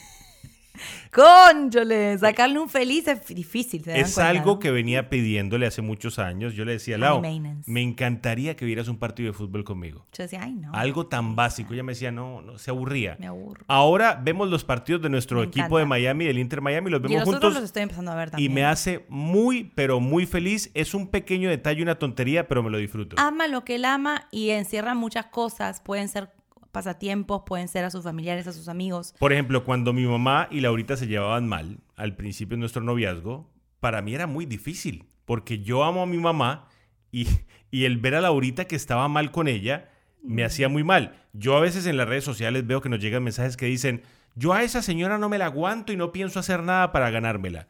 ¡Cónchole! 1.12 2.18
Sacarle 2.18 2.58
un 2.58 2.68
feliz 2.68 3.06
es 3.08 3.26
difícil. 3.26 3.84
¿se 3.84 3.90
dan 3.90 4.00
es 4.00 4.18
algo 4.18 4.58
que 4.58 4.70
venía 4.70 5.08
pidiéndole 5.08 5.66
hace 5.66 5.82
muchos 5.82 6.18
años. 6.18 6.54
Yo 6.54 6.64
le 6.64 6.72
decía, 6.72 6.98
Lau, 6.98 7.22
me 7.66 7.82
encantaría 7.82 8.56
que 8.56 8.64
vieras 8.64 8.88
un 8.88 8.98
partido 8.98 9.30
de 9.30 9.38
fútbol 9.38 9.64
conmigo. 9.64 10.04
Yo 10.12 10.24
decía, 10.24 10.40
ay, 10.42 10.54
no. 10.54 10.72
Algo 10.72 11.06
tan 11.06 11.36
básico. 11.36 11.74
Ella 11.74 11.82
me 11.82 11.92
decía, 11.92 12.10
no, 12.10 12.42
no, 12.42 12.58
se 12.58 12.70
aburría. 12.70 13.16
Me 13.20 13.26
aburro. 13.26 13.64
Ahora 13.68 14.20
vemos 14.22 14.48
los 14.50 14.64
partidos 14.64 15.02
de 15.02 15.08
nuestro 15.08 15.40
Me 15.40 15.46
equipo 15.46 15.64
encanta. 15.66 15.78
de 15.78 15.86
Miami, 15.86 16.24
del 16.26 16.38
Inter 16.38 16.60
Miami, 16.60 16.90
los 16.90 17.00
Y 17.00 17.02
vemos 17.04 17.22
otros 17.22 17.34
juntos 17.34 17.54
los 17.54 17.64
estoy 17.64 17.82
empezando 17.82 18.10
a 18.10 18.16
ver 18.16 18.28
y 18.28 18.30
también. 18.32 18.54
me 18.54 18.64
hace 18.64 19.04
muy, 19.08 19.72
pero 19.74 20.00
muy 20.00 20.26
feliz. 20.26 20.70
Es 20.74 20.94
un 20.94 21.08
pequeño 21.08 21.48
detalle, 21.48 21.82
una 21.82 21.98
tontería, 21.98 22.48
pero 22.48 22.62
me 22.62 22.70
lo 22.70 22.78
disfruto. 22.78 23.16
Ama 23.18 23.46
lo 23.46 23.64
que 23.64 23.76
él 23.76 23.84
ama 23.84 24.26
y 24.30 24.50
encierra 24.50 24.94
muchas 24.94 25.26
cosas. 25.26 25.80
Pueden 25.80 26.08
ser 26.08 26.30
pasatiempos, 26.74 27.44
pueden 27.46 27.68
ser 27.68 27.86
a 27.86 27.90
sus 27.90 28.04
familiares, 28.04 28.46
a 28.46 28.52
sus 28.52 28.68
amigos. 28.68 29.14
Por 29.18 29.32
ejemplo, 29.32 29.64
cuando 29.64 29.94
mi 29.94 30.04
mamá 30.04 30.48
y 30.50 30.60
Laurita 30.60 30.98
se 30.98 31.06
llevaban 31.06 31.48
mal 31.48 31.78
al 31.96 32.14
principio 32.14 32.58
de 32.58 32.60
nuestro 32.60 32.82
noviazgo, 32.82 33.50
para 33.80 34.02
mí 34.02 34.14
era 34.14 34.26
muy 34.26 34.44
difícil, 34.44 35.06
porque 35.24 35.60
yo 35.60 35.84
amo 35.84 36.02
a 36.02 36.06
mi 36.06 36.18
mamá 36.18 36.68
y, 37.10 37.26
y 37.70 37.86
el 37.86 37.96
ver 37.96 38.16
a 38.16 38.20
Laurita 38.20 38.66
que 38.66 38.76
estaba 38.76 39.08
mal 39.08 39.30
con 39.30 39.48
ella 39.48 39.88
me 40.22 40.44
hacía 40.44 40.68
muy 40.68 40.84
mal. 40.84 41.16
Yo 41.32 41.56
a 41.56 41.60
veces 41.60 41.86
en 41.86 41.96
las 41.96 42.08
redes 42.08 42.24
sociales 42.24 42.66
veo 42.66 42.80
que 42.80 42.88
nos 42.88 43.00
llegan 43.00 43.22
mensajes 43.22 43.56
que 43.56 43.66
dicen, 43.66 44.02
yo 44.34 44.52
a 44.52 44.62
esa 44.62 44.82
señora 44.82 45.18
no 45.18 45.28
me 45.28 45.38
la 45.38 45.46
aguanto 45.46 45.92
y 45.92 45.96
no 45.96 46.12
pienso 46.12 46.40
hacer 46.40 46.62
nada 46.62 46.92
para 46.92 47.10
ganármela. 47.10 47.68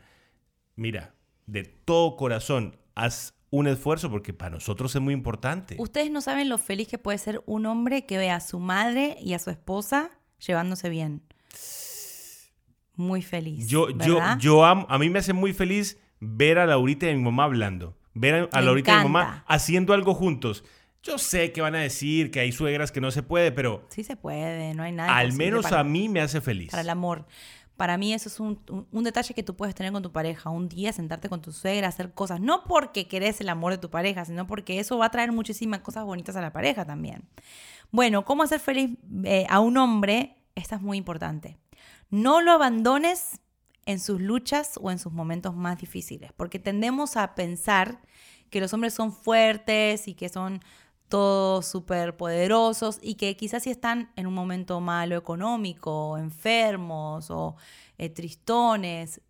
Mira, 0.76 1.14
de 1.46 1.64
todo 1.64 2.16
corazón, 2.16 2.76
haz 2.94 3.34
un 3.54 3.68
esfuerzo 3.68 4.10
porque 4.10 4.32
para 4.32 4.50
nosotros 4.50 4.94
es 4.94 5.00
muy 5.00 5.14
importante. 5.14 5.76
Ustedes 5.78 6.10
no 6.10 6.20
saben 6.20 6.48
lo 6.48 6.58
feliz 6.58 6.88
que 6.88 6.98
puede 6.98 7.18
ser 7.18 7.42
un 7.46 7.66
hombre 7.66 8.04
que 8.04 8.18
ve 8.18 8.30
a 8.30 8.40
su 8.40 8.58
madre 8.58 9.16
y 9.20 9.34
a 9.34 9.38
su 9.38 9.50
esposa 9.50 10.10
llevándose 10.44 10.88
bien. 10.88 11.22
Muy 12.96 13.22
feliz. 13.22 13.68
Yo, 13.68 13.90
yo, 13.90 14.16
¿verdad? 14.16 14.38
yo 14.38 14.64
amo, 14.64 14.86
a 14.88 14.98
mí 14.98 15.08
me 15.08 15.20
hace 15.20 15.32
muy 15.32 15.52
feliz 15.52 15.98
ver 16.18 16.58
a 16.58 16.66
Laurita 16.66 17.06
y 17.06 17.10
a 17.10 17.14
mi 17.14 17.22
mamá 17.22 17.44
hablando. 17.44 17.96
Ver 18.12 18.48
a, 18.52 18.60
Laurita 18.60 18.90
y 18.90 18.94
a 18.94 18.98
mi 18.98 19.04
mamá 19.04 19.44
haciendo 19.46 19.94
algo 19.94 20.14
juntos. 20.14 20.64
Yo 21.02 21.18
sé 21.18 21.52
que 21.52 21.60
van 21.60 21.74
a 21.74 21.80
decir 21.80 22.30
que 22.30 22.40
hay 22.40 22.50
suegras 22.50 22.90
que 22.90 23.00
no 23.00 23.10
se 23.10 23.22
puede, 23.22 23.52
pero 23.52 23.84
Sí 23.88 24.02
se 24.02 24.16
puede, 24.16 24.74
no 24.74 24.82
hay 24.82 24.92
nada. 24.92 25.16
al 25.16 25.32
menos 25.34 25.64
para, 25.64 25.80
a 25.80 25.84
mí 25.84 26.08
me 26.08 26.20
hace 26.20 26.40
feliz. 26.40 26.70
para 26.70 26.82
el 26.82 26.90
amor. 26.90 27.26
Para 27.76 27.96
mí 27.98 28.12
eso 28.14 28.28
es 28.28 28.38
un, 28.38 28.60
un- 28.92 29.04
detalle 29.04 29.34
que 29.34 29.42
tú 29.42 29.56
puedes 29.56 29.74
tener 29.74 29.92
con 29.92 30.02
tu 30.02 30.12
pareja. 30.12 30.50
Un 30.50 30.68
día 30.68 30.92
sentarte 30.92 31.28
con 31.28 31.42
tu 31.42 31.50
suegra, 31.52 31.88
hacer 31.88 32.12
cosas. 32.14 32.40
No 32.40 32.64
porque 32.64 33.08
querés 33.08 33.40
el 33.40 33.48
amor 33.48 33.72
de 33.72 33.78
tu 33.78 33.90
pareja, 33.90 34.24
sino 34.24 34.46
porque 34.46 34.78
eso 34.78 34.96
va 34.98 35.06
a 35.06 35.10
traer 35.10 35.32
muchísimas 35.32 35.80
cosas 35.80 36.04
bonitas 36.04 36.36
a 36.36 36.40
la 36.40 36.52
pareja 36.52 36.84
también. 36.84 37.28
Bueno, 37.90 38.24
¿cómo 38.24 38.42
hacer 38.44 38.60
feliz 38.60 38.90
eh, 39.24 39.46
a 39.48 39.60
un 39.60 39.76
hombre? 39.76 40.36
Esta 40.54 40.76
es 40.76 40.82
muy 40.82 40.98
importante. 40.98 41.58
No 42.10 42.40
lo 42.40 42.52
abandones 42.52 43.40
en 43.86 43.98
sus 44.00 44.20
luchas 44.20 44.78
o 44.80 44.90
en 44.90 44.98
sus 44.98 45.12
momentos 45.12 45.54
más 45.54 45.78
difíciles, 45.78 46.32
porque 46.32 46.58
tendemos 46.58 47.16
a 47.16 47.34
pensar 47.34 48.00
que 48.50 48.60
los 48.60 48.72
hombres 48.72 48.94
son 48.94 49.12
fuertes 49.12 50.06
y 50.06 50.14
que 50.14 50.28
son 50.28 50.60
todos 51.08 51.66
súper 51.66 52.16
poderosos 52.16 52.98
y 53.02 53.14
que 53.14 53.36
quizás 53.36 53.62
si 53.62 53.70
están 53.70 54.10
en 54.16 54.26
un 54.26 54.34
momento 54.34 54.80
malo 54.80 55.16
económico, 55.16 56.18
enfermos 56.18 57.30
o 57.30 57.56
eh, 57.98 58.08
tristones, 58.08 59.20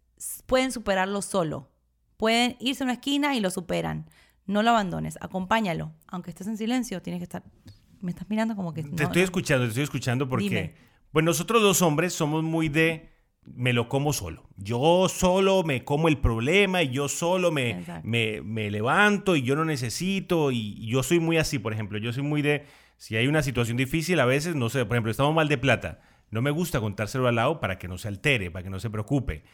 pueden 0.47 0.73
superarlo 0.73 1.23
solo. 1.23 1.69
pueden 2.16 2.57
irse 2.61 2.83
a 2.83 2.87
una 2.87 2.95
esquina 2.95 3.35
y 3.37 3.40
lo 3.40 3.50
superan. 3.50 4.09
No 4.47 4.62
lo 4.62 4.71
abandones, 4.71 5.19
acompáñalo. 5.21 5.93
Aunque 6.07 6.31
estés 6.31 6.47
en 6.47 6.57
silencio, 6.57 7.02
tienes 7.02 7.21
que 7.21 7.25
estar... 7.25 7.43
Me 8.00 8.11
estás 8.11 8.28
mirando 8.28 8.54
como 8.54 8.73
que... 8.73 8.83
Te 8.83 8.90
no, 8.90 9.02
estoy 9.04 9.23
escuchando, 9.23 9.64
te 9.64 9.71
estoy 9.71 9.85
escuchando 9.85 10.28
porque, 10.28 10.45
Dime. 10.45 10.75
pues 11.11 11.25
nosotros 11.25 11.62
los 11.62 11.81
hombres 11.83 12.12
somos 12.12 12.43
muy 12.43 12.69
de 12.69 13.13
me 13.47 13.73
lo 13.73 13.89
como 13.89 14.13
solo. 14.13 14.45
Yo 14.57 15.07
solo 15.09 15.63
me 15.65 15.85
como 15.85 16.09
el 16.09 16.19
problema 16.19 16.83
y 16.83 16.91
yo 16.91 17.09
solo 17.09 17.51
me, 17.53 17.85
me, 18.03 18.41
me 18.43 18.71
levanto 18.71 19.37
y 19.37 19.43
yo 19.43 19.55
no 19.57 19.65
necesito 19.65 20.51
y 20.51 20.87
yo 20.87 21.03
soy 21.03 21.21
muy 21.21 21.37
así, 21.37 21.59
por 21.59 21.73
ejemplo, 21.73 21.99
yo 21.99 22.13
soy 22.13 22.23
muy 22.23 22.43
de, 22.43 22.65
si 22.97 23.17
hay 23.17 23.27
una 23.27 23.43
situación 23.43 23.77
difícil 23.77 24.19
a 24.21 24.25
veces, 24.25 24.55
no 24.55 24.69
sé, 24.71 24.85
por 24.87 24.97
ejemplo, 24.97 25.11
estamos 25.11 25.35
mal 25.35 25.49
de 25.49 25.59
plata, 25.59 26.01
no 26.31 26.41
me 26.43 26.51
gusta 26.51 26.81
contárselo 26.81 27.29
al 27.29 27.35
lado 27.37 27.61
para 27.61 27.79
que 27.79 27.87
no 27.89 27.99
se 27.99 28.09
altere, 28.09 28.51
para 28.51 28.63
que 28.63 28.71
no 28.71 28.81
se 28.81 28.91
preocupe. 28.91 29.45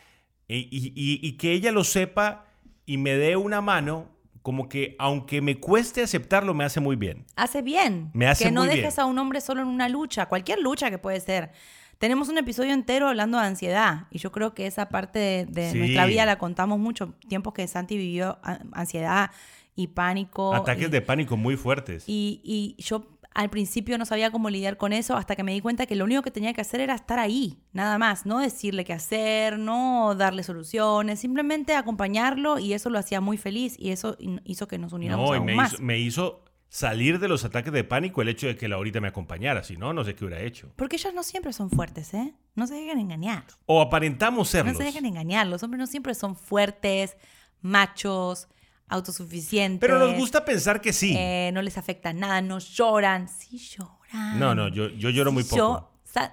Y, 0.48 0.56
y- 0.70 0.92
y- 0.94 1.20
y 1.26 1.32
que 1.32 1.52
ella 1.52 1.70
lo 1.72 1.84
sepa 1.84 2.46
y 2.86 2.96
me 2.96 3.14
dé 3.16 3.36
una 3.36 3.60
mano, 3.60 4.08
como 4.42 4.68
que 4.68 4.96
aunque 4.98 5.42
me 5.42 5.56
cueste 5.60 6.02
aceptarlo, 6.02 6.54
me 6.54 6.64
hace 6.64 6.80
muy 6.80 6.96
bien. 6.96 7.26
Hace 7.36 7.60
bien. 7.62 8.10
Me 8.14 8.26
hace 8.26 8.44
que 8.44 8.50
no 8.50 8.62
muy 8.62 8.70
dejes 8.70 8.94
bien. 8.96 9.00
a 9.00 9.06
un 9.06 9.18
hombre 9.18 9.40
solo 9.40 9.60
en 9.62 9.68
una 9.68 9.88
lucha, 9.88 10.26
cualquier 10.26 10.60
lucha 10.60 10.90
que 10.90 10.98
puede 10.98 11.20
ser. 11.20 11.50
Tenemos 12.00 12.30
un 12.30 12.38
episodio 12.38 12.72
entero 12.72 13.08
hablando 13.08 13.38
de 13.38 13.44
ansiedad 13.44 14.06
y 14.10 14.16
yo 14.18 14.32
creo 14.32 14.54
que 14.54 14.66
esa 14.66 14.88
parte 14.88 15.18
de, 15.18 15.44
de 15.46 15.70
Sí. 15.72 15.78
nuestra 15.78 16.06
vida 16.06 16.24
la 16.24 16.38
contamos 16.38 16.78
mucho. 16.78 17.12
Tiempos 17.28 17.52
que 17.52 17.68
Santi 17.68 17.98
vivió 17.98 18.38
ansiedad 18.72 19.30
y 19.76 19.88
pánico. 19.88 20.54
Ataques 20.54 20.88
y, 20.88 20.90
de 20.90 21.02
pánico 21.02 21.36
muy 21.36 21.56
fuertes. 21.58 22.04
y, 22.06 22.40
y 22.42 22.82
yo 22.82 23.06
al 23.34 23.50
principio 23.50 23.98
no 23.98 24.06
sabía 24.06 24.30
cómo 24.32 24.48
lidiar 24.48 24.78
con 24.78 24.92
eso 24.94 25.14
hasta 25.16 25.36
que 25.36 25.44
me 25.44 25.52
di 25.52 25.60
cuenta 25.60 25.84
que 25.84 25.94
lo 25.94 26.04
único 26.06 26.22
que 26.22 26.30
tenía 26.30 26.52
que 26.54 26.62
hacer 26.62 26.80
era 26.80 26.94
estar 26.94 27.18
ahí, 27.18 27.58
nada 27.74 27.98
más. 27.98 28.24
No 28.24 28.38
decirle 28.38 28.84
qué 28.86 28.94
hacer, 28.94 29.58
no 29.58 30.14
darle 30.16 30.42
soluciones, 30.42 31.20
simplemente 31.20 31.74
acompañarlo 31.74 32.58
y 32.58 32.72
eso 32.72 32.88
lo 32.88 32.98
hacía 32.98 33.20
muy 33.20 33.36
feliz 33.36 33.76
y 33.78 33.90
eso 33.90 34.16
hizo 34.44 34.66
que 34.66 34.78
nos 34.78 34.94
uniéramos 34.94 35.28
No, 35.28 35.34
aún 35.36 35.44
me 35.44 35.54
más. 35.54 35.74
hizo, 35.74 35.82
me 35.82 35.98
hizo 35.98 36.44
salir 36.72 37.18
de 37.18 37.26
los 37.28 37.44
ataques 37.44 37.72
de 37.72 37.82
pánico 37.84 38.22
el 38.22 38.28
hecho 38.28 38.46
de 38.46 38.56
que 38.56 38.68
Laurita 38.68 39.00
me 39.00 39.08
acompañara. 39.08 39.62
Si 39.64 39.76
no, 39.76 39.92
no 39.92 40.04
sé 40.04 40.14
qué 40.14 40.24
hubiera 40.24 40.40
hecho. 40.42 40.72
Porque 40.76 40.96
ellos 40.96 41.12
no 41.12 41.22
siempre 41.24 41.52
son 41.52 41.68
fuertes, 41.68 42.14
¿eh? 42.14 42.32
No 42.54 42.66
se 42.66 42.74
dejen 42.74 42.98
engañar. 43.00 43.44
O 43.66 43.82
aparentamos 43.82 44.38
No 44.38 44.44
serlos. 44.44 44.76
se 44.78 44.84
dejen 44.84 45.04
engañar. 45.04 45.46
Los 45.48 45.62
hombres 45.64 45.80
no 45.80 45.86
siempre 45.86 46.14
son 46.14 46.36
fuertes, 46.36 47.16
machos, 47.60 48.48
autosuficientes. 48.88 49.80
Pero 49.80 49.98
nos 49.98 50.14
gusta 50.16 50.44
pensar 50.44 50.80
que 50.80 50.92
sí. 50.92 51.14
eh, 51.18 51.50
no 51.52 51.62
les 51.62 51.76
afecta 51.78 52.12
nada, 52.12 52.40
no 52.42 52.58
lloran. 52.58 53.28
Sí 53.28 53.58
lloran. 53.58 54.38
No, 54.38 54.54
no, 54.54 54.68
yo, 54.68 54.88
yo 54.90 55.10
lloro 55.10 55.32
muy 55.32 55.42
Sí 55.42 55.50
poco. 55.56 55.90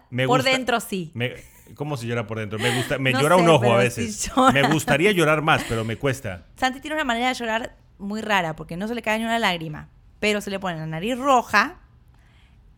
Me 0.10 0.25
por 0.27 0.39
gusta- 0.39 0.51
dentro 0.51 0.79
sí. 0.79 1.12
Me- 1.13 1.34
¿Cómo 1.75 1.98
se 1.98 2.08
llora 2.08 2.25
por 2.25 2.39
dentro? 2.39 2.58
Me 2.60 2.74
gusta, 2.75 2.98
me 2.98 3.12
No 3.12 3.22
llora 3.22 3.36
un 3.36 3.50
ojo 3.50 3.74
a 3.75 3.82
sí 3.89 4.01
veces. 4.01 4.32
llora. 4.36 4.51
Me 4.53 4.67
gustaría 4.72 5.12
llorar 5.12 5.41
más, 5.41 5.63
pero 5.67 5.84
me 5.84 5.98
cuesta. 5.98 6.46
Santi 6.56 6.79
tiene 6.79 6.96
una 6.96 7.03
manera 7.03 7.27
de 7.27 7.34
llorar 7.34 7.75
muy 7.98 8.22
rara 8.22 8.56
porque 8.56 8.77
no 8.77 8.88
se 8.88 8.96
le 8.96 9.01
cae 9.01 9.20
ni 9.20 9.25
una 9.25 9.38
lágrima, 9.38 9.89
pero 10.19 10.41
se 10.41 10.50
le 10.50 10.59
pone 10.59 10.77
la 10.77 10.86
nariz 10.86 11.17
roja 11.17 11.79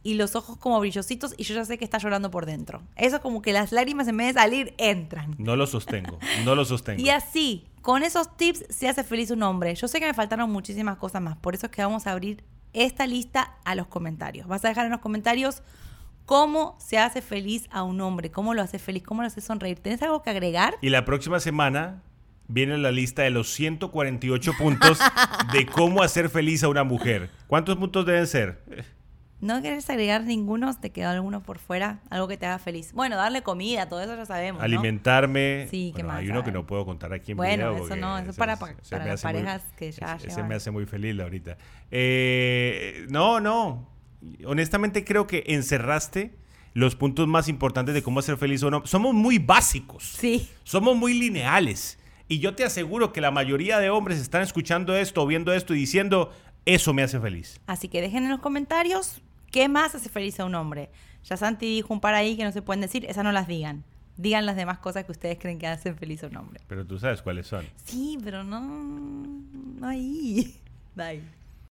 y 0.04 0.14
los 0.16 0.36
ojos 0.36 0.58
como 0.58 0.80
brillositos 0.80 1.34
y 1.38 1.44
yo 1.44 1.56
ya 1.56 1.66
sé 1.66 1.78
que 1.78 1.86
está 1.86 1.98
llorando 1.98 2.32
por 2.32 2.46
dentro. 2.46 2.82
Eso 2.96 3.18
es 3.18 3.22
como 3.22 3.42
que 3.42 3.54
las 3.54 3.72
lágrimas 3.72 4.08
en 4.08 4.18
vez 4.18 4.28
de 4.34 4.42
salir 4.42 4.74
entran. 4.78 5.36
No 5.38 5.56
lo 5.56 5.68
sostengo. 5.68 6.20
No 6.46 6.56
lo 6.56 6.66
sostengo. 6.66 7.02
Y 7.10 7.10
así, 7.10 7.66
con 7.82 8.04
esos 8.04 8.36
tips 8.38 8.66
se 8.70 8.88
hace 8.88 9.04
feliz 9.04 9.32
un 9.32 9.44
hombre. 9.44 9.76
Yo 9.76 9.88
sé 9.88 10.00
que 10.00 10.06
me 10.06 10.14
faltaron 10.14 10.52
muchísimas 10.52 10.98
cosas 10.98 11.22
más, 11.22 11.38
por 11.38 11.56
eso 11.56 11.68
es 11.68 11.72
que 11.72 11.82
vamos 11.82 12.08
a 12.08 12.12
abrir 12.12 12.44
esta 12.74 13.08
lista 13.08 13.58
a 13.66 13.76
los 13.76 13.88
comentarios. 13.88 14.48
Vas 14.48 14.64
a 14.64 14.70
dejar 14.70 14.86
en 14.86 14.92
los 14.92 15.02
comentarios 15.02 15.64
cómo 16.26 16.78
se 16.80 17.00
hace 17.00 17.22
feliz 17.22 17.68
a 17.72 17.84
un 17.84 18.00
hombre, 18.02 18.30
cómo 18.30 18.54
lo 18.54 18.62
hace 18.62 18.78
feliz, 18.78 19.04
cómo 19.04 19.22
lo 19.22 19.28
hace 19.28 19.42
sonreír. 19.42 19.80
¿Tenés 19.80 20.02
algo 20.04 20.22
que 20.22 20.30
agregar? 20.30 20.76
Y 20.82 20.90
la 20.90 21.04
próxima 21.04 21.40
semana 21.40 22.04
viene 22.50 22.78
la 22.78 22.92
lista 22.92 23.22
de 23.22 23.30
los 23.30 23.50
148 23.54 24.52
puntos 24.58 25.00
de 25.54 25.66
cómo 25.66 26.04
hacer 26.04 26.30
feliz 26.30 26.64
a 26.64 26.68
una 26.68 26.84
mujer. 26.84 27.30
¿Cuántos 27.48 27.78
puntos 27.78 28.06
deben 28.06 28.28
ser? 28.28 28.62
¿No 29.42 29.62
querés 29.62 29.90
agregar 29.90 30.26
ninguno? 30.26 30.78
¿Te 30.78 30.90
quedó 30.90 31.08
alguno 31.10 31.42
por 31.42 31.60
fuera? 31.60 32.02
Algo 32.10 32.28
que 32.28 32.36
te 32.36 32.46
haga 32.46 32.60
feliz. 32.60 32.92
Bueno, 32.92 33.16
darle 33.16 33.42
comida, 33.42 33.88
todo 33.88 34.02
eso 34.02 34.14
ya 34.18 34.26
sabemos. 34.26 34.60
¿no? 34.60 34.66
Alimentarme. 34.66 35.68
Sí, 35.72 35.94
¿qué 35.96 36.02
Bueno, 36.02 36.08
más? 36.10 36.18
Hay 36.20 36.30
uno 36.30 36.44
que 36.44 36.52
no 36.52 36.68
puedo 36.68 36.84
contar 36.86 37.14
aquí 37.14 37.32
en 37.32 37.38
Bueno, 37.38 37.56
video. 37.56 37.76
eso 37.76 37.80
porque 37.88 38.02
no, 38.02 38.18
eso 38.18 38.32
ese- 38.32 38.38
para- 38.38 38.58
para 38.58 38.74
me 38.74 38.78
las 39.10 39.14
hace 39.24 39.28
muy- 39.28 39.34
parejas 39.44 39.64
que 39.78 39.92
ya 39.94 40.16
ese- 40.16 40.28
ese 40.28 40.44
me 40.44 40.56
hace 40.56 40.72
muy 40.72 40.86
feliz 40.86 41.18
ahorita. 41.22 41.58
Eh, 41.92 43.06
no, 43.10 43.40
no. 43.40 43.88
Honestamente 44.46 45.06
creo 45.06 45.26
que 45.28 45.44
encerraste 45.48 46.36
los 46.74 46.96
puntos 46.96 47.26
más 47.28 47.48
importantes 47.48 47.96
de 47.96 48.04
cómo 48.04 48.20
hacer 48.20 48.36
feliz 48.36 48.62
a 48.64 48.68
uno. 48.68 48.82
Somos 48.86 49.14
muy 49.14 49.38
básicos. 49.40 50.04
Sí. 50.20 50.50
Somos 50.64 50.98
muy 50.98 51.14
lineales. 51.14 51.98
Y 52.30 52.40
yo 52.40 52.56
te 52.56 52.64
aseguro 52.64 53.12
que 53.12 53.22
la 53.22 53.32
mayoría 53.32 53.80
de 53.80 53.90
hombres 53.90 54.20
están 54.20 54.44
escuchando 54.44 54.96
esto 54.96 55.24
o 55.24 55.26
viendo 55.26 55.52
esto 55.52 55.74
y 55.74 55.80
diciendo, 55.80 56.32
eso 56.66 56.94
me 56.94 57.02
hace 57.02 57.20
feliz. 57.20 57.60
Así 57.66 57.88
que 57.88 58.02
dejen 58.02 58.24
en 58.24 58.30
los 58.30 58.40
comentarios 58.40 59.20
qué 59.52 59.68
más 59.68 59.96
hace 59.96 60.10
feliz 60.10 60.40
a 60.40 60.46
un 60.46 60.54
hombre. 60.54 60.92
Ya 61.24 61.38
Santi 61.38 61.66
dijo 61.66 61.92
un 61.92 62.00
par 62.00 62.14
ahí 62.14 62.38
que 62.38 62.44
no 62.44 62.52
se 62.52 62.62
pueden 62.62 62.82
decir, 62.82 63.04
esas 63.06 63.24
no 63.24 63.32
las 63.32 63.48
digan. 63.48 63.84
Digan 64.16 64.46
las 64.46 64.56
demás 64.56 64.78
cosas 64.78 65.06
que 65.06 65.12
ustedes 65.12 65.40
creen 65.40 65.58
que 65.58 65.66
hacen 65.66 65.98
feliz 65.98 66.24
a 66.24 66.28
un 66.28 66.38
hombre. 66.38 66.62
Pero 66.68 66.86
tú 66.86 67.00
sabes 67.00 67.24
cuáles 67.24 67.48
son. 67.48 67.66
Sí, 67.84 68.20
pero 68.24 68.44
no, 68.44 68.62
no 68.62 69.88
ahí. 69.88 70.56
Bye. 70.96 71.24